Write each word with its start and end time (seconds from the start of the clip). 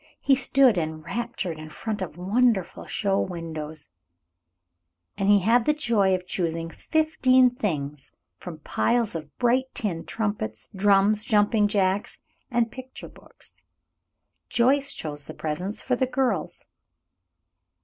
He 0.19 0.33
stood 0.33 0.79
enraptured 0.79 1.59
in 1.59 1.69
front 1.69 2.01
of 2.01 2.17
wonderful 2.17 2.87
show 2.87 3.19
windows, 3.19 3.91
and 5.15 5.29
he 5.29 5.41
had 5.41 5.65
the 5.65 5.75
joy 5.75 6.15
of 6.15 6.25
choosing 6.25 6.71
fifteen 6.71 7.51
things 7.51 8.11
from 8.39 8.57
piles 8.61 9.13
of 9.13 9.37
bright 9.37 9.65
tin 9.75 10.03
trumpets, 10.05 10.71
drums, 10.75 11.23
jumping 11.23 11.67
jacks, 11.67 12.17
and 12.49 12.71
picture 12.71 13.09
books. 13.09 13.61
Joyce 14.49 14.91
chose 14.93 15.27
the 15.27 15.35
presents 15.35 15.83
for 15.83 15.95
the 15.95 16.07
girls. 16.07 16.65